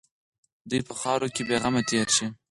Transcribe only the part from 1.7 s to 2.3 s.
تېر شي.